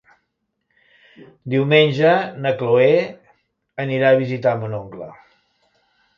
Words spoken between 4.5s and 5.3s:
mon oncle.